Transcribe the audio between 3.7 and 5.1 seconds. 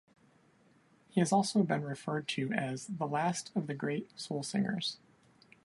Great Soul Singers".